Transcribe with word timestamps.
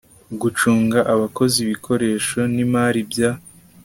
gucunga 0.41 0.99
abakozi 1.13 1.57
ibikoresho 1.61 2.39
n 2.53 2.55
imari 2.65 3.01
bya 3.11 3.31